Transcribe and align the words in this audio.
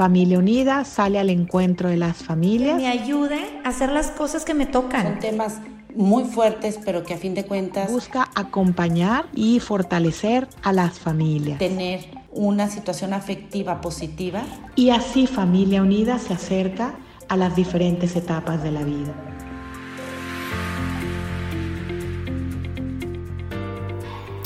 Familia 0.00 0.38
Unida 0.38 0.84
sale 0.86 1.18
al 1.18 1.28
encuentro 1.28 1.90
de 1.90 1.98
las 1.98 2.18
familias. 2.18 2.76
Que 2.76 2.82
me 2.84 2.88
ayude 2.88 3.60
a 3.64 3.68
hacer 3.68 3.92
las 3.92 4.10
cosas 4.10 4.46
que 4.46 4.54
me 4.54 4.64
tocan. 4.64 5.02
Son 5.02 5.18
temas 5.18 5.58
muy 5.94 6.24
fuertes, 6.24 6.78
pero 6.84 7.02
que 7.04 7.14
a 7.14 7.18
fin 7.18 7.34
de 7.34 7.44
cuentas 7.44 7.90
busca 7.90 8.30
acompañar 8.34 9.26
y 9.34 9.60
fortalecer 9.60 10.48
a 10.62 10.72
las 10.72 10.98
familias. 10.98 11.58
Tener 11.58 12.06
una 12.30 12.70
situación 12.70 13.12
afectiva 13.12 13.80
positiva. 13.82 14.42
Y 14.74 14.88
así 14.88 15.26
Familia 15.26 15.82
Unida 15.82 16.18
se 16.18 16.32
acerca 16.32 16.94
a 17.28 17.36
las 17.36 17.54
diferentes 17.54 18.16
etapas 18.16 18.62
de 18.62 18.70
la 18.70 18.82
vida. 18.84 19.12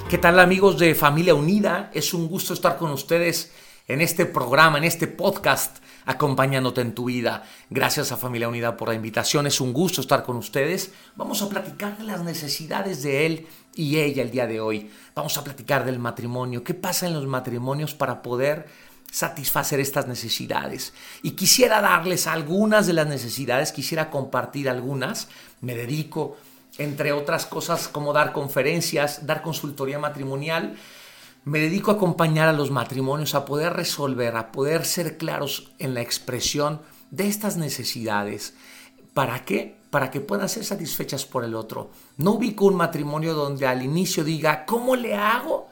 ¿Qué 0.09 0.19
tal 0.19 0.41
amigos 0.41 0.79
de 0.79 0.95
Familia 0.95 1.35
Unida? 1.35 1.91
Es 1.95 2.15
un 2.15 2.29
gusto 2.29 2.55
estar 2.55 2.77
con 2.77 2.91
ustedes 2.91 3.53
en 3.87 4.01
este 4.01 4.25
programa, 4.25 4.79
en 4.79 4.85
este 4.85 5.07
podcast, 5.07 5.79
acompañándote 6.07 6.81
en 6.81 6.95
tu 6.95 7.07
vida. 7.07 7.45
Gracias 7.69 8.13
a 8.13 8.17
Familia 8.17 8.49
Unida 8.49 8.77
por 8.77 8.89
la 8.89 8.95
invitación, 8.95 9.47
es 9.47 9.61
un 9.61 9.73
gusto 9.73 10.01
estar 10.01 10.23
con 10.23 10.37
ustedes. 10.37 10.93
Vamos 11.17 11.43
a 11.43 11.49
platicar 11.49 11.99
de 11.99 12.05
las 12.05 12.23
necesidades 12.23 13.03
de 13.03 13.27
él 13.27 13.47
y 13.75 13.99
ella 13.99 14.23
el 14.23 14.31
día 14.31 14.47
de 14.47 14.61
hoy. 14.61 14.91
Vamos 15.15 15.37
a 15.37 15.45
platicar 15.45 15.85
del 15.85 15.99
matrimonio, 15.99 16.65
qué 16.65 16.75
pasa 16.75 17.07
en 17.07 17.15
los 17.15 17.27
matrimonios 17.27 17.95
para 17.95 18.23
poder 18.23 18.67
satisfacer 19.11 19.81
estas 19.81 20.09
necesidades. 20.09 20.95
Y 21.23 21.33
quisiera 21.33 21.81
darles 21.81 22.27
algunas 22.27 22.87
de 22.87 22.95
las 22.95 23.07
necesidades, 23.07 23.71
quisiera 23.71 24.11
compartir 24.11 24.69
algunas. 24.69 25.29
Me 25.61 25.75
dedico, 25.75 26.37
entre 26.79 27.13
otras 27.13 27.45
cosas, 27.45 27.87
como 27.87 28.15
dar 28.15 28.33
conferencias, 28.33 29.27
dar 29.27 29.43
consultoría 29.43 29.99
matrimonial 29.99 30.75
me 31.45 31.59
dedico 31.59 31.91
a 31.91 31.95
acompañar 31.95 32.49
a 32.49 32.53
los 32.53 32.71
matrimonios 32.71 33.35
a 33.35 33.45
poder 33.45 33.73
resolver, 33.75 34.37
a 34.37 34.51
poder 34.51 34.85
ser 34.87 35.19
claros 35.19 35.73
en 35.79 35.95
la 35.95 36.01
expresión 36.01 36.81
de 37.11 37.29
estas 37.29 37.57
necesidades. 37.57 38.55
¿Para 39.13 39.45
qué? 39.45 39.77
Para 39.91 40.11
que 40.11 40.21
puedan 40.21 40.49
ser 40.49 40.65
satisfechas 40.65 41.27
por 41.27 41.45
el 41.45 41.55
otro. 41.55 41.91
No 42.17 42.33
ubico 42.33 42.65
un 42.65 42.77
matrimonio 42.77 43.35
donde 43.35 43.67
al 43.67 43.83
inicio 43.83 44.25
diga, 44.25 44.65
¿cómo 44.65 44.97
le 44.97 45.15
hago? 45.15 45.69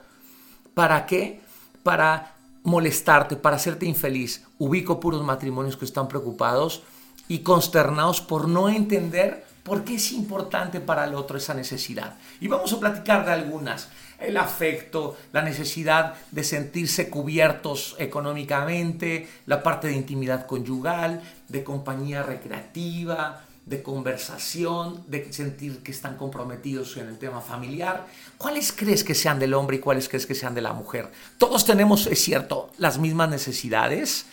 ¿Para 0.74 1.06
qué? 1.06 1.40
Para 1.82 2.36
molestarte, 2.62 3.36
para 3.36 3.56
hacerte 3.56 3.86
infeliz. 3.86 4.44
Ubico 4.58 5.00
puros 5.00 5.24
matrimonios 5.24 5.76
que 5.76 5.86
están 5.86 6.06
preocupados 6.06 6.82
y 7.28 7.40
consternados 7.40 8.20
por 8.20 8.48
no 8.48 8.68
entender 8.68 9.44
por 9.62 9.84
qué 9.84 9.94
es 9.94 10.12
importante 10.12 10.80
para 10.80 11.04
el 11.04 11.14
otro 11.14 11.38
esa 11.38 11.54
necesidad. 11.54 12.16
Y 12.40 12.48
vamos 12.48 12.72
a 12.72 12.80
platicar 12.80 13.24
de 13.24 13.32
algunas 13.32 13.88
el 14.18 14.36
afecto, 14.36 15.16
la 15.32 15.42
necesidad 15.42 16.14
de 16.30 16.44
sentirse 16.44 17.10
cubiertos 17.10 17.96
económicamente, 17.98 19.28
la 19.46 19.62
parte 19.62 19.88
de 19.88 19.94
intimidad 19.94 20.46
conyugal, 20.46 21.22
de 21.48 21.64
compañía 21.64 22.22
recreativa, 22.22 23.44
de 23.66 23.82
conversación, 23.82 25.04
de 25.06 25.32
sentir 25.32 25.82
que 25.82 25.92
están 25.92 26.16
comprometidos 26.16 26.96
en 26.96 27.08
el 27.08 27.18
tema 27.18 27.40
familiar. 27.40 28.06
¿Cuáles 28.36 28.72
crees 28.72 29.04
que 29.04 29.14
sean 29.14 29.38
del 29.38 29.54
hombre 29.54 29.76
y 29.76 29.80
cuáles 29.80 30.08
crees 30.08 30.26
que 30.26 30.34
sean 30.34 30.54
de 30.54 30.62
la 30.62 30.72
mujer? 30.72 31.10
Todos 31.38 31.64
tenemos, 31.64 32.06
es 32.06 32.20
cierto, 32.20 32.70
las 32.78 32.98
mismas 32.98 33.28
necesidades, 33.28 34.26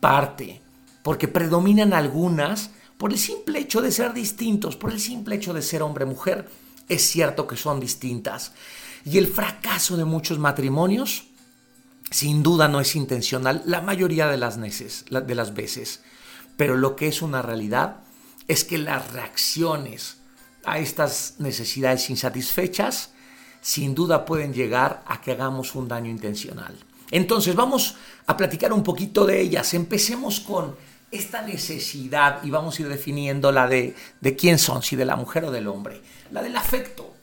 parte, 0.00 0.60
porque 1.06 1.28
predominan 1.28 1.92
algunas 1.92 2.70
por 2.98 3.12
el 3.12 3.18
simple 3.20 3.60
hecho 3.60 3.80
de 3.80 3.92
ser 3.92 4.12
distintos, 4.12 4.74
por 4.74 4.90
el 4.90 4.98
simple 4.98 5.36
hecho 5.36 5.54
de 5.54 5.62
ser 5.62 5.82
hombre-mujer. 5.82 6.48
Es 6.88 7.02
cierto 7.08 7.46
que 7.46 7.56
son 7.56 7.78
distintas. 7.78 8.50
Y 9.04 9.16
el 9.18 9.28
fracaso 9.28 9.96
de 9.96 10.04
muchos 10.04 10.40
matrimonios, 10.40 11.28
sin 12.10 12.42
duda 12.42 12.66
no 12.66 12.80
es 12.80 12.96
intencional 12.96 13.62
la 13.66 13.82
mayoría 13.82 14.26
de 14.26 14.36
las, 14.36 14.58
de 14.58 15.34
las 15.36 15.54
veces. 15.54 16.02
Pero 16.56 16.76
lo 16.76 16.96
que 16.96 17.06
es 17.06 17.22
una 17.22 17.40
realidad 17.40 17.98
es 18.48 18.64
que 18.64 18.76
las 18.76 19.12
reacciones 19.12 20.16
a 20.64 20.80
estas 20.80 21.36
necesidades 21.38 22.10
insatisfechas 22.10 23.10
sin 23.60 23.94
duda 23.94 24.24
pueden 24.24 24.52
llegar 24.52 25.04
a 25.06 25.20
que 25.20 25.30
hagamos 25.30 25.76
un 25.76 25.86
daño 25.86 26.10
intencional. 26.10 26.76
Entonces 27.12 27.54
vamos 27.54 27.94
a 28.26 28.36
platicar 28.36 28.72
un 28.72 28.82
poquito 28.82 29.24
de 29.24 29.40
ellas. 29.40 29.72
Empecemos 29.72 30.40
con 30.40 30.74
esta 31.10 31.42
necesidad 31.42 32.42
y 32.42 32.50
vamos 32.50 32.78
a 32.78 32.82
ir 32.82 32.88
definiendo 32.88 33.52
la 33.52 33.68
de, 33.68 33.94
de 34.20 34.36
quién 34.36 34.58
son, 34.58 34.82
si 34.82 34.96
de 34.96 35.04
la 35.04 35.16
mujer 35.16 35.44
o 35.44 35.50
del 35.50 35.68
hombre. 35.68 36.00
La 36.30 36.42
del 36.42 36.56
afecto. 36.56 37.14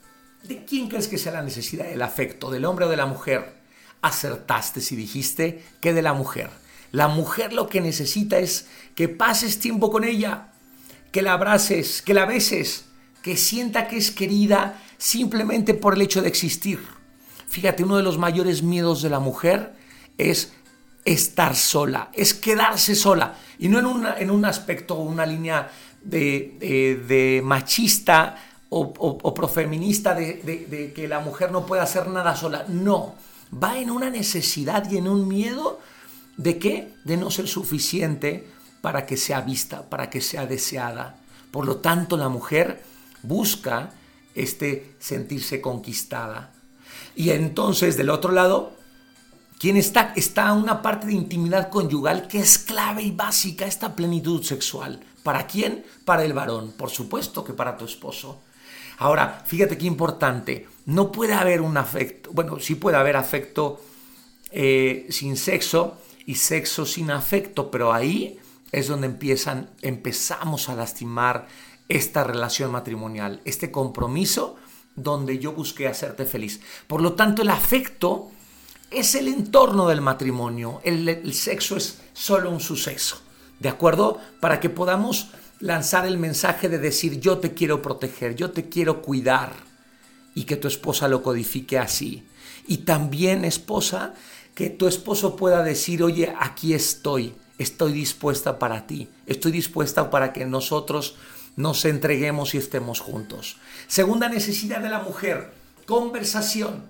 ¿De 0.42 0.64
quién 0.64 0.88
crees 0.88 1.08
que 1.08 1.18
sea 1.18 1.32
la 1.32 1.42
necesidad 1.42 1.86
del 1.86 2.02
afecto? 2.02 2.50
¿Del 2.50 2.64
hombre 2.64 2.84
o 2.84 2.88
de 2.88 2.96
la 2.96 3.06
mujer? 3.06 3.54
Acertaste 4.02 4.80
si 4.80 4.94
dijiste 4.94 5.64
que 5.80 5.94
de 5.94 6.02
la 6.02 6.12
mujer. 6.12 6.50
La 6.92 7.08
mujer 7.08 7.52
lo 7.52 7.68
que 7.68 7.80
necesita 7.80 8.38
es 8.38 8.68
que 8.94 9.08
pases 9.08 9.58
tiempo 9.58 9.90
con 9.90 10.04
ella, 10.04 10.52
que 11.12 11.22
la 11.22 11.32
abraces, 11.32 12.02
que 12.02 12.14
la 12.14 12.26
beses, 12.26 12.84
que 13.22 13.36
sienta 13.36 13.88
que 13.88 13.96
es 13.96 14.10
querida 14.10 14.82
simplemente 14.98 15.74
por 15.74 15.94
el 15.94 16.02
hecho 16.02 16.22
de 16.22 16.28
existir. 16.28 16.80
Fíjate, 17.48 17.84
uno 17.84 17.96
de 17.96 18.02
los 18.02 18.18
mayores 18.18 18.62
miedos 18.62 19.00
de 19.00 19.10
la 19.10 19.18
mujer 19.18 19.74
es 20.18 20.52
estar 21.04 21.54
sola, 21.54 22.10
es 22.12 22.34
quedarse 22.34 22.94
sola. 22.94 23.36
Y 23.58 23.68
no 23.68 23.78
en, 23.78 24.22
en 24.22 24.30
un 24.30 24.44
aspecto, 24.44 24.94
una 24.94 25.26
línea 25.26 25.70
de, 26.04 27.02
de, 27.06 27.40
machista 27.42 28.36
o, 28.68 29.34
profeminista 29.34 30.14
de, 30.14 30.92
que 30.94 31.08
la 31.08 31.20
mujer 31.20 31.52
no 31.52 31.66
puede 31.66 31.82
hacer 31.82 32.08
nada 32.08 32.36
sola. 32.36 32.64
No, 32.68 33.14
va 33.62 33.78
en 33.78 33.90
una 33.90 34.10
necesidad 34.10 34.90
y 34.90 34.98
en 34.98 35.08
un 35.08 35.28
miedo 35.28 35.80
de 36.36 36.58
qué? 36.58 36.92
De 37.04 37.16
no 37.16 37.30
ser 37.30 37.48
suficiente 37.48 38.46
para 38.80 39.06
que 39.06 39.16
sea 39.16 39.40
vista, 39.40 39.88
para 39.88 40.10
que 40.10 40.20
sea 40.20 40.46
deseada. 40.46 41.16
Por 41.50 41.66
lo 41.66 41.76
tanto, 41.76 42.16
la 42.16 42.28
mujer 42.28 42.82
busca 43.22 43.90
este 44.34 44.94
sentirse 44.98 45.60
conquistada. 45.60 46.50
Y 47.14 47.30
entonces, 47.30 47.96
del 47.96 48.10
otro 48.10 48.32
lado, 48.32 48.73
¿quién 49.58 49.76
está? 49.76 50.12
Está 50.16 50.52
una 50.52 50.82
parte 50.82 51.06
de 51.06 51.14
intimidad 51.14 51.70
conyugal 51.70 52.28
que 52.28 52.40
es 52.40 52.58
clave 52.58 53.02
y 53.02 53.10
básica, 53.10 53.66
esta 53.66 53.94
plenitud 53.94 54.42
sexual. 54.42 55.00
¿Para 55.22 55.46
quién? 55.46 55.84
Para 56.04 56.24
el 56.24 56.32
varón, 56.32 56.72
por 56.72 56.90
supuesto 56.90 57.44
que 57.44 57.52
para 57.52 57.76
tu 57.76 57.84
esposo. 57.84 58.40
Ahora, 58.98 59.42
fíjate 59.46 59.76
qué 59.76 59.86
importante, 59.86 60.68
no 60.86 61.10
puede 61.10 61.32
haber 61.34 61.60
un 61.60 61.76
afecto, 61.76 62.30
bueno, 62.32 62.60
sí 62.60 62.76
puede 62.76 62.96
haber 62.96 63.16
afecto 63.16 63.80
eh, 64.50 65.06
sin 65.10 65.36
sexo 65.36 65.98
y 66.26 66.36
sexo 66.36 66.86
sin 66.86 67.10
afecto, 67.10 67.70
pero 67.70 67.92
ahí 67.92 68.38
es 68.70 68.88
donde 68.88 69.06
empiezan, 69.06 69.70
empezamos 69.82 70.68
a 70.68 70.74
lastimar 70.74 71.48
esta 71.88 72.24
relación 72.24 72.70
matrimonial, 72.70 73.40
este 73.44 73.70
compromiso 73.70 74.56
donde 74.96 75.38
yo 75.38 75.52
busqué 75.52 75.88
hacerte 75.88 76.24
feliz. 76.24 76.60
Por 76.86 77.02
lo 77.02 77.14
tanto, 77.14 77.42
el 77.42 77.50
afecto 77.50 78.30
es 78.94 79.14
el 79.14 79.28
entorno 79.28 79.88
del 79.88 80.00
matrimonio, 80.00 80.80
el, 80.84 81.34
sexo 81.34 81.76
es 81.76 82.00
solo 82.12 82.50
un 82.50 82.60
suceso, 82.60 83.20
¿de 83.58 83.68
acuerdo? 83.68 84.18
Para 84.40 84.60
que 84.60 84.70
podamos 84.70 85.28
lanzar 85.60 86.06
el 86.06 86.18
mensaje 86.18 86.68
de 86.68 86.78
decir 86.78 87.20
yo 87.20 87.38
te 87.38 87.54
quiero 87.54 87.82
proteger, 87.82 88.34
yo 88.34 88.50
te 88.50 88.68
quiero 88.68 89.02
cuidar 89.02 89.52
y 90.34 90.44
que 90.44 90.56
tu 90.56 90.68
esposa 90.68 91.08
lo 91.08 91.22
codifique 91.22 91.78
así. 91.78 92.26
Y 92.66 92.78
también 92.78 93.44
esposa, 93.44 94.14
que 94.54 94.70
tu 94.70 94.86
esposo 94.86 95.36
pueda 95.36 95.62
decir, 95.62 96.02
oye, 96.02 96.34
aquí 96.38 96.74
estoy, 96.74 97.34
estoy 97.58 97.92
dispuesta 97.92 98.58
para 98.58 98.86
ti, 98.86 99.08
estoy 99.26 99.52
dispuesta 99.52 100.10
para 100.10 100.32
que 100.32 100.46
nosotros 100.46 101.16
nos 101.56 101.84
entreguemos 101.84 102.54
y 102.54 102.58
estemos 102.58 103.00
juntos. 103.00 103.56
Segunda 103.86 104.28
necesidad 104.28 104.80
de 104.80 104.88
la 104.88 105.00
mujer, 105.00 105.52
conversación. 105.86 106.84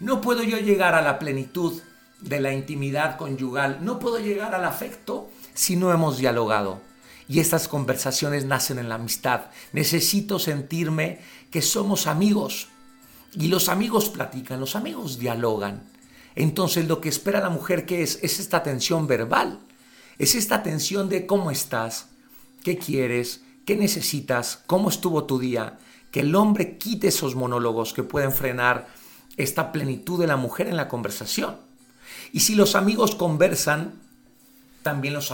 No 0.00 0.20
puedo 0.20 0.42
yo 0.42 0.58
llegar 0.58 0.94
a 0.94 1.02
la 1.02 1.18
plenitud 1.18 1.80
de 2.20 2.40
la 2.40 2.52
intimidad 2.52 3.16
conyugal, 3.16 3.78
no 3.82 3.98
puedo 3.98 4.18
llegar 4.18 4.54
al 4.54 4.64
afecto 4.64 5.30
si 5.54 5.76
no 5.76 5.92
hemos 5.92 6.18
dialogado. 6.18 6.80
Y 7.28 7.40
estas 7.40 7.66
conversaciones 7.66 8.44
nacen 8.44 8.78
en 8.78 8.88
la 8.88 8.96
amistad. 8.96 9.46
Necesito 9.72 10.38
sentirme 10.38 11.20
que 11.50 11.60
somos 11.60 12.06
amigos. 12.06 12.68
Y 13.32 13.48
los 13.48 13.68
amigos 13.68 14.08
platican, 14.08 14.60
los 14.60 14.76
amigos 14.76 15.18
dialogan. 15.18 15.82
Entonces 16.36 16.86
lo 16.86 17.00
que 17.00 17.08
espera 17.08 17.40
la 17.40 17.50
mujer 17.50 17.84
que 17.84 18.02
es 18.02 18.20
es 18.22 18.38
esta 18.38 18.58
atención 18.58 19.06
verbal. 19.06 19.58
Es 20.18 20.34
esta 20.34 20.56
atención 20.56 21.08
de 21.08 21.26
cómo 21.26 21.50
estás, 21.50 22.08
qué 22.62 22.78
quieres, 22.78 23.42
qué 23.64 23.76
necesitas, 23.76 24.62
cómo 24.66 24.88
estuvo 24.88 25.24
tu 25.24 25.38
día. 25.38 25.78
Que 26.12 26.20
el 26.20 26.34
hombre 26.34 26.78
quite 26.78 27.08
esos 27.08 27.34
monólogos 27.34 27.92
que 27.92 28.04
pueden 28.04 28.32
frenar 28.32 28.86
esta 29.36 29.72
plenitud 29.72 30.20
de 30.20 30.26
la 30.26 30.36
mujer 30.36 30.68
en 30.68 30.76
la 30.76 30.88
conversación. 30.88 31.56
Y 32.32 32.40
si 32.40 32.54
los 32.54 32.74
amigos 32.74 33.14
conversan, 33.14 33.94
también 34.82 35.14
los, 35.14 35.30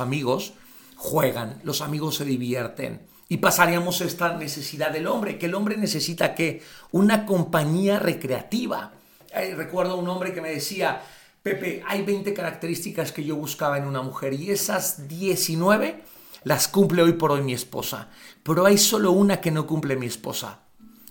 amigos 0.00 0.52
juegan, 0.96 1.60
los 1.64 1.80
amigos 1.80 2.16
se 2.16 2.24
divierten. 2.24 3.00
Y 3.28 3.38
pasaríamos 3.38 4.00
esta 4.00 4.36
necesidad 4.36 4.90
del 4.90 5.06
hombre, 5.06 5.38
que 5.38 5.46
el 5.46 5.54
hombre 5.54 5.76
necesita 5.76 6.34
que 6.34 6.62
una 6.90 7.26
compañía 7.26 7.98
recreativa. 7.98 8.92
recuerdo 9.56 9.96
un 9.96 10.08
hombre 10.08 10.34
que 10.34 10.40
me 10.40 10.50
decía, 10.50 11.02
Pepe, 11.42 11.82
hay 11.86 12.02
20 12.02 12.34
características 12.34 13.12
que 13.12 13.24
yo 13.24 13.36
buscaba 13.36 13.78
en 13.78 13.86
una 13.86 14.02
mujer 14.02 14.34
y 14.34 14.50
esas 14.50 15.08
19 15.08 16.02
las 16.44 16.68
cumple 16.68 17.02
hoy 17.02 17.12
por 17.14 17.32
hoy 17.32 17.42
mi 17.42 17.54
esposa, 17.54 18.08
pero 18.42 18.66
hay 18.66 18.78
solo 18.78 19.12
una 19.12 19.40
que 19.40 19.50
no 19.50 19.66
cumple 19.66 19.96
mi 19.96 20.06
esposa. 20.06 20.60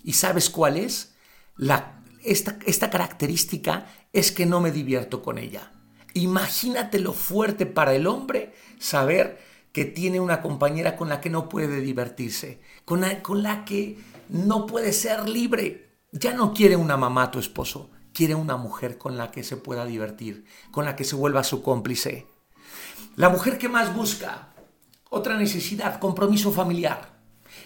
¿Y 0.04 0.14
sabes 0.14 0.50
cuál 0.50 0.78
es? 0.78 1.14
La, 1.56 1.99
esta, 2.24 2.58
esta 2.66 2.90
característica 2.90 3.88
es 4.14 4.32
que 4.32 4.46
no 4.46 4.62
me 4.62 4.72
divierto 4.72 5.22
con 5.22 5.38
ella. 5.38 5.72
Imagínate 6.14 7.00
lo 7.00 7.14
fuerte 7.14 7.66
para 7.66 7.94
el 7.94 8.08
hombre 8.08 8.54
saber 8.80 9.40
que 9.72 9.86
tiene 9.86 10.20
una 10.20 10.42
compañera 10.42 10.96
con 10.96 11.10
la 11.10 11.22
que 11.22 11.30
no 11.30 11.48
puede 11.48 11.82
divertirse, 11.82 12.62
con 12.86 13.02
la, 13.02 13.22
con 13.22 13.44
la 13.44 13.66
que 13.66 14.00
no 14.30 14.66
puede 14.66 14.94
ser 14.94 15.30
libre. 15.30 15.98
Ya 16.12 16.34
no 16.34 16.54
quiere 16.54 16.76
una 16.76 16.98
mamá 16.98 17.30
tu 17.30 17.40
esposo, 17.40 17.92
quiere 18.14 18.34
una 18.34 18.58
mujer 18.58 18.98
con 18.98 19.18
la 19.18 19.32
que 19.32 19.44
se 19.44 19.58
pueda 19.58 19.86
divertir, 19.86 20.46
con 20.72 20.86
la 20.86 20.96
que 20.96 21.04
se 21.04 21.16
vuelva 21.16 21.44
su 21.44 21.62
cómplice. 21.62 22.26
La 23.16 23.30
mujer 23.30 23.58
que 23.58 23.70
más 23.70 23.96
busca, 23.96 24.54
otra 25.10 25.38
necesidad, 25.38 26.00
compromiso 26.00 26.52
familiar. 26.52 27.20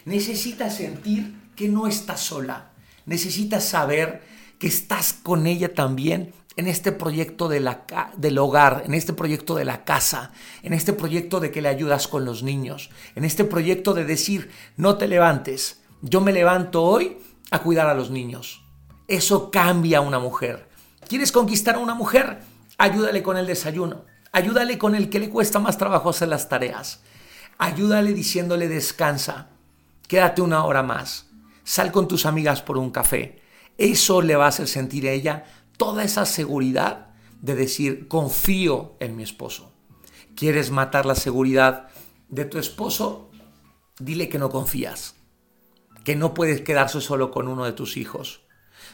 Necesita 0.06 0.70
sentir 0.70 1.52
que 1.56 1.70
no 1.70 1.88
está 1.88 2.18
sola. 2.18 2.74
Necesita 3.06 3.62
saber 3.62 4.22
que 4.64 4.70
estás 4.70 5.12
con 5.12 5.46
ella 5.46 5.74
también 5.74 6.34
en 6.56 6.68
este 6.68 6.94
proyecto 6.94 7.50
de 7.50 7.60
la, 7.60 7.86
del 8.16 8.38
hogar, 8.38 8.84
en 8.86 8.94
este 8.94 9.12
proyecto 9.12 9.56
de 9.56 9.66
la 9.66 9.84
casa, 9.84 10.32
en 10.62 10.72
este 10.72 10.94
proyecto 10.94 11.42
de 11.42 11.52
que 11.52 11.62
le 11.62 11.68
ayudas 11.68 12.08
con 12.08 12.24
los 12.24 12.44
niños, 12.44 12.90
en 13.16 13.26
este 13.26 13.44
proyecto 13.44 13.94
de 13.94 14.06
decir, 14.06 14.52
no 14.78 14.96
te 14.98 15.10
levantes, 15.10 15.82
yo 16.02 16.22
me 16.22 16.32
levanto 16.32 16.82
hoy 16.82 17.18
a 17.52 17.60
cuidar 17.60 17.88
a 17.88 17.94
los 17.94 18.10
niños. 18.10 18.64
Eso 19.10 19.52
cambia 19.52 19.98
a 19.98 20.02
una 20.02 20.20
mujer. 20.20 20.70
¿Quieres 21.10 21.34
conquistar 21.34 21.76
a 21.76 21.80
una 21.80 21.94
mujer? 21.94 22.40
Ayúdale 22.78 23.22
con 23.22 23.36
el 23.36 23.46
desayuno, 23.46 24.06
ayúdale 24.32 24.78
con 24.78 24.96
el 24.96 25.10
que 25.10 25.20
le 25.20 25.30
cuesta 25.30 25.60
más 25.60 25.78
trabajo 25.78 26.10
hacer 26.10 26.30
las 26.30 26.48
tareas, 26.48 27.02
Ayúdale 27.58 28.14
diciéndole 28.14 28.70
descansa, 28.70 29.50
quédate 30.08 30.42
una 30.42 30.64
hora 30.64 30.84
más, 30.84 31.28
sal 31.66 31.92
con 31.92 32.08
tus 32.08 32.26
amigas 32.26 32.62
por 32.62 32.78
un 32.78 32.92
café. 32.92 33.43
Eso 33.78 34.22
le 34.22 34.36
va 34.36 34.46
a 34.46 34.50
hacer 34.50 34.68
sentir 34.68 35.08
a 35.08 35.12
ella 35.12 35.46
toda 35.78 36.04
esa 36.04 36.26
seguridad 36.26 37.08
de 37.42 37.56
decir, 37.56 38.08
confío 38.08 38.96
en 39.00 39.16
mi 39.16 39.24
esposo. 39.24 39.74
¿Quieres 40.36 40.72
matar 40.72 41.06
la 41.06 41.16
seguridad 41.16 41.90
de 42.30 42.46
tu 42.46 42.58
esposo? 42.58 43.30
Dile 44.00 44.30
que 44.30 44.40
no 44.40 44.50
confías, 44.50 45.16
que 46.04 46.16
no 46.16 46.34
puedes 46.34 46.62
quedarse 46.62 47.02
solo 47.02 47.32
con 47.32 47.48
uno 47.48 47.66
de 47.66 47.74
tus 47.74 47.98
hijos. 47.98 48.42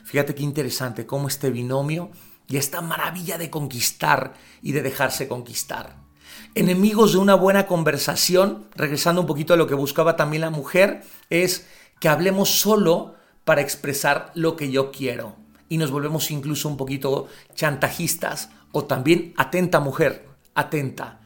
Fíjate 0.03 0.35
qué 0.35 0.43
interesante 0.43 1.05
cómo 1.05 1.27
este 1.27 1.49
binomio 1.49 2.11
y 2.47 2.57
esta 2.57 2.81
maravilla 2.81 3.37
de 3.37 3.49
conquistar 3.49 4.33
y 4.61 4.71
de 4.71 4.81
dejarse 4.81 5.27
conquistar 5.27 6.09
enemigos 6.55 7.13
de 7.13 7.19
una 7.19 7.35
buena 7.35 7.67
conversación, 7.67 8.67
regresando 8.75 9.21
un 9.21 9.27
poquito 9.27 9.53
a 9.53 9.57
lo 9.57 9.67
que 9.67 9.75
buscaba 9.75 10.15
también 10.15 10.41
la 10.41 10.49
mujer, 10.49 11.03
es 11.29 11.67
que 11.99 12.09
hablemos 12.09 12.59
solo 12.59 13.15
para 13.49 13.61
expresar 13.61 14.31
lo 14.35 14.55
que 14.55 14.69
yo 14.69 14.91
quiero. 14.91 15.35
Y 15.69 15.79
nos 15.79 15.89
volvemos 15.89 16.29
incluso 16.29 16.69
un 16.69 16.77
poquito 16.77 17.27
chantajistas 17.55 18.51
o 18.71 18.85
también 18.85 19.33
atenta 19.37 19.79
mujer, 19.79 20.27
atenta, 20.53 21.21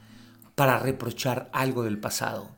para 0.55 0.79
reprochar 0.79 1.49
algo 1.51 1.83
del 1.83 1.99
pasado. 1.99 2.55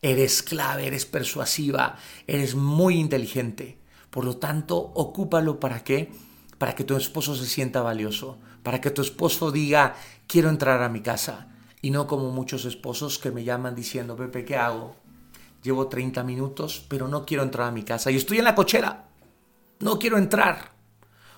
Eres 0.00 0.44
clave, 0.44 0.86
eres 0.86 1.06
persuasiva, 1.06 1.96
eres 2.28 2.54
muy 2.54 3.00
inteligente. 3.00 3.80
Por 4.10 4.24
lo 4.24 4.36
tanto, 4.36 4.76
ocúpalo 4.76 5.58
para 5.58 5.82
qué? 5.82 6.12
Para 6.56 6.76
que 6.76 6.84
tu 6.84 6.96
esposo 6.96 7.34
se 7.34 7.46
sienta 7.46 7.82
valioso, 7.82 8.38
para 8.62 8.80
que 8.80 8.92
tu 8.92 9.02
esposo 9.02 9.50
diga, 9.50 9.96
quiero 10.28 10.50
entrar 10.50 10.84
a 10.84 10.88
mi 10.88 11.00
casa. 11.00 11.48
Y 11.82 11.90
no 11.90 12.06
como 12.06 12.30
muchos 12.30 12.64
esposos 12.64 13.18
que 13.18 13.32
me 13.32 13.42
llaman 13.42 13.74
diciendo, 13.74 14.14
Pepe, 14.14 14.44
¿qué 14.44 14.54
hago? 14.54 14.94
Llevo 15.62 15.88
30 15.88 16.22
minutos, 16.22 16.84
pero 16.88 17.08
no 17.08 17.26
quiero 17.26 17.42
entrar 17.42 17.68
a 17.68 17.72
mi 17.72 17.82
casa. 17.82 18.10
Y 18.10 18.16
estoy 18.16 18.38
en 18.38 18.44
la 18.44 18.54
cochera. 18.54 19.08
No 19.80 19.98
quiero 19.98 20.18
entrar. 20.18 20.72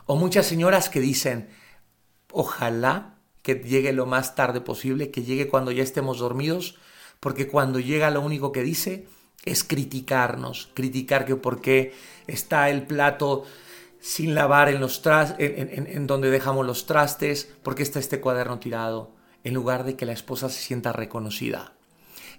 O 0.07 0.17
muchas 0.17 0.47
señoras 0.47 0.89
que 0.89 1.01
dicen, 1.01 1.49
ojalá 2.33 3.19
que 3.43 3.55
llegue 3.55 3.93
lo 3.93 4.07
más 4.07 4.35
tarde 4.35 4.61
posible, 4.61 5.11
que 5.11 5.23
llegue 5.23 5.49
cuando 5.49 5.71
ya 5.71 5.83
estemos 5.83 6.19
dormidos, 6.19 6.77
porque 7.21 7.49
cuando 7.49 7.81
llega 7.81 8.11
lo 8.11 8.21
único 8.21 8.53
que 8.53 8.63
dice 8.63 9.07
es 9.45 9.65
criticarnos, 9.65 10.71
criticar 10.75 11.25
que 11.25 11.37
por 11.37 11.61
qué 11.61 11.95
está 12.27 12.71
el 12.71 12.87
plato 12.87 13.45
sin 14.01 14.35
lavar 14.35 14.69
en, 14.69 14.81
los 14.81 15.03
en, 15.39 16.07
donde 16.07 16.31
dejamos 16.31 16.67
los 16.67 16.87
trastes, 16.87 17.55
porque 17.63 17.83
está 17.83 17.99
este 17.99 18.21
cuaderno 18.21 18.59
tirado, 18.59 19.13
en 19.45 19.55
lugar 19.55 19.85
de 19.85 19.97
que 19.97 20.07
la 20.07 20.13
esposa 20.13 20.49
se 20.49 20.61
sienta 20.61 20.93
reconocida. 20.93 21.73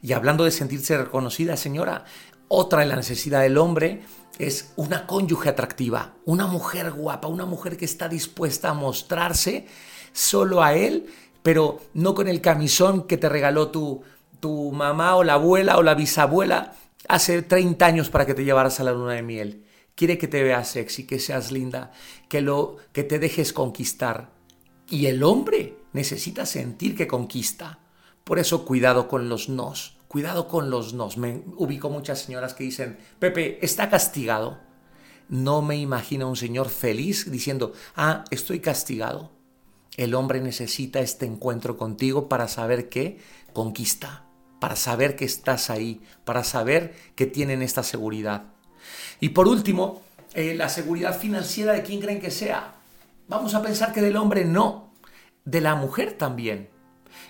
Y 0.01 0.13
hablando 0.13 0.44
de 0.44 0.51
sentirse 0.51 0.97
reconocida, 0.97 1.57
señora, 1.57 2.06
otra 2.47 2.81
de 2.81 2.88
la 2.88 2.95
necesidad 2.95 3.41
del 3.41 3.57
hombre 3.57 4.01
es 4.38 4.74
una 4.75 5.06
cónyuge 5.06 5.50
atractiva, 5.50 6.13
una 6.25 6.47
mujer 6.47 6.91
guapa, 6.91 7.27
una 7.27 7.45
mujer 7.45 7.77
que 7.77 7.86
está 7.86 8.07
dispuesta 8.07 8.69
a 8.69 8.74
mostrarse 8.74 9.68
solo 10.13 10.63
a 10.63 10.74
él, 10.74 11.07
pero 11.44 11.80
no 11.94 12.15
con 12.15 12.27
el 12.27 12.41
camisón 12.41 13.07
que 13.07 13.18
te 13.18 13.30
regaló 13.30 13.69
tu, 13.69 14.01
tu 14.39 14.71
mamá 14.71 15.15
o 15.15 15.24
la 15.24 15.33
abuela 15.33 15.77
o 15.77 15.83
la 15.83 15.95
bisabuela 15.95 16.74
hace 17.07 17.42
30 17.42 17.85
años 17.85 18.09
para 18.09 18.25
que 18.25 18.33
te 18.33 18.44
llevaras 18.44 18.80
a 18.80 18.83
la 18.83 18.94
luna 18.94 19.13
de 19.13 19.21
miel 19.21 19.65
quiere 20.00 20.18
que 20.18 20.30
te 20.30 20.42
veas 20.42 20.69
sexy, 20.69 21.03
que 21.03 21.19
seas 21.19 21.51
linda, 21.51 21.92
que, 22.30 22.39
lo, 22.39 22.77
que 22.94 23.03
te 23.03 23.19
dejes 23.19 23.51
conquistar. 23.51 24.30
Y 24.89 25.07
el 25.07 25.24
hombre 25.24 25.75
necesita 25.92 26.45
sentir 26.45 26.95
que 26.95 27.06
conquista. 27.06 27.80
Por 28.29 28.37
eso 28.37 28.63
cuidado 28.63 29.07
con 29.07 29.27
los 29.27 29.49
nos, 29.49 29.97
cuidado 30.07 30.47
con 30.47 30.69
los 30.69 30.93
nos. 30.93 31.17
Me 31.17 31.41
ubico 31.57 31.89
muchas 31.89 32.19
señoras 32.19 32.53
que 32.53 32.63
dicen, 32.63 32.99
Pepe, 33.17 33.57
está 33.65 33.89
castigado. 33.89 34.59
No 35.29 35.63
me 35.63 35.77
imagino 35.77 36.29
un 36.29 36.35
señor 36.35 36.69
feliz 36.69 37.31
diciendo, 37.31 37.73
ah, 37.95 38.25
estoy 38.29 38.59
castigado. 38.59 39.31
El 39.97 40.13
hombre 40.13 40.41
necesita 40.41 40.99
este 40.99 41.25
encuentro 41.25 41.75
contigo 41.75 42.29
para 42.29 42.47
saber 42.47 42.87
que 42.87 43.17
conquista, 43.51 44.25
para 44.59 44.75
saber 44.75 45.15
que 45.15 45.25
estás 45.25 45.71
ahí, 45.71 46.03
para 46.23 46.43
saber 46.43 46.93
que 47.15 47.25
tienen 47.25 47.63
esta 47.63 47.81
seguridad. 47.81 48.43
Y 49.19 49.29
por 49.29 49.47
último, 49.47 50.03
eh, 50.35 50.53
la 50.53 50.69
seguridad 50.69 51.17
financiera 51.17 51.73
de 51.73 51.81
quién 51.81 51.99
creen 51.99 52.21
que 52.21 52.29
sea. 52.29 52.75
Vamos 53.27 53.55
a 53.55 53.63
pensar 53.63 53.91
que 53.91 54.03
del 54.03 54.17
hombre 54.17 54.45
no, 54.45 54.93
de 55.45 55.61
la 55.61 55.73
mujer 55.73 56.13
también. 56.13 56.69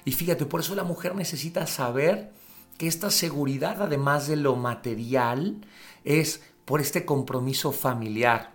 Y 0.06 0.12
fíjate, 0.12 0.46
por 0.46 0.62
eso 0.62 0.76
la 0.76 0.84
mujer 0.84 1.16
necesita 1.16 1.68
saber 1.68 2.32
que 2.78 2.88
esta 2.88 3.12
seguridad, 3.12 3.82
además 3.82 4.28
de 4.28 4.38
lo 4.38 4.56
material, 4.56 5.66
es 6.06 6.42
por 6.66 6.82
este 6.82 7.06
compromiso 7.06 7.72
familiar, 7.72 8.52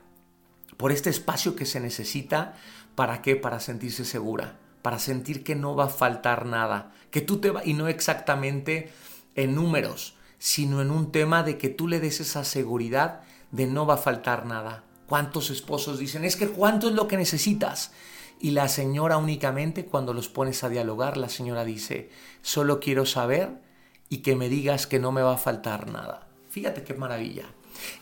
por 0.76 0.92
este 0.92 1.10
espacio 1.10 1.56
que 1.56 1.66
se 1.66 1.80
necesita, 1.80 2.54
¿para 2.94 3.22
qué? 3.22 3.36
Para 3.36 3.60
sentirse 3.60 4.04
segura, 4.04 4.58
para 4.82 4.98
sentir 4.98 5.44
que 5.44 5.54
no 5.54 5.74
va 5.74 5.84
a 5.84 5.88
faltar 5.88 6.46
nada, 6.46 6.92
que 7.10 7.20
tú 7.20 7.38
te 7.38 7.50
va, 7.50 7.64
y 7.64 7.74
no 7.74 7.88
exactamente 7.88 8.92
en 9.34 9.54
números, 9.54 10.16
sino 10.38 10.80
en 10.80 10.90
un 10.90 11.12
tema 11.12 11.42
de 11.42 11.58
que 11.58 11.68
tú 11.68 11.88
le 11.88 12.00
des 12.00 12.20
esa 12.20 12.44
seguridad 12.44 13.22
de 13.50 13.66
no 13.66 13.86
va 13.86 13.94
a 13.94 13.98
faltar 13.98 14.46
nada. 14.46 14.84
¿Cuántos 15.06 15.50
esposos 15.50 15.98
dicen, 15.98 16.24
es 16.24 16.36
que 16.36 16.48
cuánto 16.48 16.88
es 16.88 16.94
lo 16.94 17.08
que 17.08 17.16
necesitas? 17.16 17.92
Y 18.44 18.50
la 18.50 18.68
señora 18.68 19.16
únicamente 19.16 19.86
cuando 19.86 20.12
los 20.12 20.28
pones 20.28 20.64
a 20.64 20.68
dialogar, 20.68 21.16
la 21.16 21.30
señora 21.30 21.64
dice, 21.64 22.10
solo 22.42 22.78
quiero 22.78 23.06
saber 23.06 23.62
y 24.10 24.18
que 24.18 24.36
me 24.36 24.50
digas 24.50 24.86
que 24.86 24.98
no 24.98 25.12
me 25.12 25.22
va 25.22 25.32
a 25.32 25.38
faltar 25.38 25.90
nada. 25.90 26.28
Fíjate 26.50 26.82
qué 26.82 26.92
maravilla. 26.92 27.46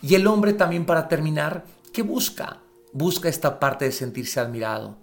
Y 0.01 0.15
el 0.15 0.27
hombre 0.27 0.51
también 0.51 0.85
para 0.85 1.07
terminar, 1.07 1.63
¿qué 1.93 2.01
busca? 2.01 2.59
Busca 2.91 3.29
esta 3.29 3.57
parte 3.57 3.85
de 3.85 3.93
sentirse 3.93 4.41
admirado. 4.41 4.97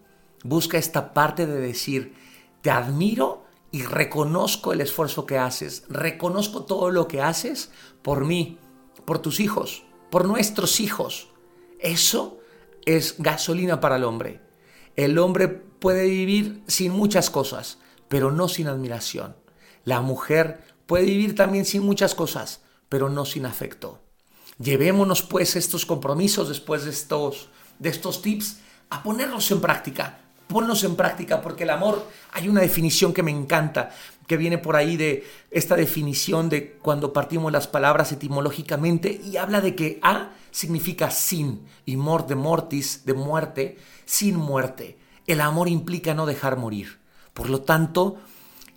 Busca 0.44 0.76
esta 0.76 1.14
parte 1.14 1.46
de 1.46 1.58
decir, 1.58 2.12
te 2.60 2.70
admiro 2.70 3.46
y 3.72 3.84
reconozco 3.84 4.74
el 4.74 4.82
esfuerzo 4.82 5.24
que 5.24 5.38
haces, 5.38 5.84
reconozco 5.88 6.66
todo 6.66 6.90
lo 6.90 7.08
que 7.08 7.22
haces 7.22 7.70
por 8.02 8.26
mí, 8.26 8.58
por 9.06 9.20
tus 9.20 9.40
hijos, 9.40 9.84
por 10.10 10.26
nuestros 10.26 10.80
hijos. 10.80 11.30
Eso 11.78 12.40
es 12.84 13.14
gasolina 13.16 13.80
para 13.80 13.96
el 13.96 14.04
hombre. 14.04 14.49
El 14.96 15.18
hombre 15.18 15.48
puede 15.48 16.06
vivir 16.06 16.62
sin 16.66 16.92
muchas 16.92 17.30
cosas, 17.30 17.78
pero 18.08 18.30
no 18.30 18.48
sin 18.48 18.68
admiración. 18.68 19.36
La 19.84 20.00
mujer 20.00 20.62
puede 20.86 21.04
vivir 21.04 21.34
también 21.34 21.64
sin 21.64 21.82
muchas 21.82 22.14
cosas, 22.14 22.60
pero 22.88 23.08
no 23.08 23.24
sin 23.24 23.46
afecto. 23.46 24.00
Llevémonos 24.58 25.22
pues 25.22 25.56
estos 25.56 25.86
compromisos 25.86 26.48
después 26.48 26.84
de 26.84 26.90
estos, 26.90 27.48
de 27.78 27.88
estos 27.88 28.20
tips 28.20 28.58
a 28.90 29.02
ponerlos 29.02 29.50
en 29.50 29.60
práctica 29.60 30.20
ponlos 30.50 30.84
en 30.84 30.96
práctica, 30.96 31.40
porque 31.40 31.62
el 31.62 31.70
amor, 31.70 32.06
hay 32.32 32.48
una 32.48 32.60
definición 32.60 33.14
que 33.14 33.22
me 33.22 33.30
encanta, 33.30 33.90
que 34.30 34.36
viene 34.36 34.58
por 34.58 34.76
ahí 34.76 34.96
de 34.96 35.24
esta 35.50 35.74
definición 35.74 36.48
de 36.48 36.74
cuando 36.74 37.12
partimos 37.12 37.50
las 37.50 37.66
palabras 37.66 38.12
etimológicamente 38.12 39.20
y 39.24 39.38
habla 39.38 39.60
de 39.60 39.74
que 39.74 39.98
a 40.02 40.30
significa 40.52 41.10
sin 41.10 41.62
y 41.84 41.96
mor 41.96 42.28
de 42.28 42.36
mortis, 42.36 43.04
de 43.04 43.14
muerte, 43.14 43.76
sin 44.04 44.36
muerte. 44.36 44.96
el 45.26 45.40
amor 45.40 45.68
implica 45.68 46.14
no 46.14 46.26
dejar 46.26 46.56
morir. 46.58 47.00
Por 47.34 47.50
lo 47.50 47.62
tanto, 47.62 48.18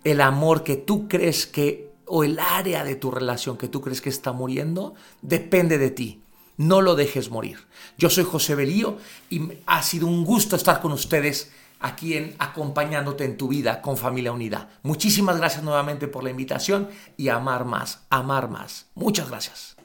el 0.02 0.22
amor 0.22 0.64
que 0.64 0.74
tú 0.74 1.06
crees 1.06 1.46
que, 1.46 1.92
o 2.06 2.24
el 2.24 2.40
área 2.40 2.82
de 2.82 2.96
tu 2.96 3.12
relación 3.12 3.56
que 3.56 3.68
tú 3.68 3.80
crees 3.80 4.00
que 4.00 4.10
está 4.10 4.32
muriendo, 4.32 4.96
depende 5.22 5.78
de 5.78 5.90
ti. 5.90 6.20
No 6.56 6.80
lo 6.80 6.96
dejes 6.96 7.30
morir. 7.30 7.58
Yo 7.96 8.10
soy 8.10 8.24
José 8.24 8.56
Belío 8.56 8.98
y 9.30 9.52
ha 9.66 9.84
sido 9.84 10.08
un 10.08 10.24
gusto 10.24 10.56
estar 10.56 10.80
con 10.80 10.90
ustedes 10.90 11.52
aquí 11.84 12.16
en 12.16 12.34
acompañándote 12.38 13.24
en 13.24 13.36
tu 13.36 13.48
vida 13.48 13.82
con 13.82 13.98
Familia 13.98 14.32
Unida. 14.32 14.70
Muchísimas 14.82 15.36
gracias 15.36 15.62
nuevamente 15.62 16.08
por 16.08 16.24
la 16.24 16.30
invitación 16.30 16.88
y 17.18 17.28
amar 17.28 17.66
más, 17.66 18.06
amar 18.08 18.48
más. 18.48 18.86
Muchas 18.94 19.28
gracias. 19.28 19.76